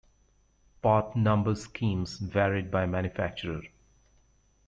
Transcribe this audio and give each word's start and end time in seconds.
Part 0.81 1.15
number 1.15 1.53
schemes 1.53 2.17
varied 2.17 2.71
by 2.71 2.87
manufacturer. 2.87 3.61